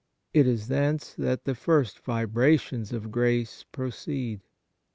It 0.33 0.47
is 0.47 0.67
thence 0.67 1.13
that 1.13 1.43
the 1.43 1.53
first 1.53 1.99
vibrations 1.99 2.91
of 2.91 3.11
grace 3.11 3.65
proceed. 3.71 4.41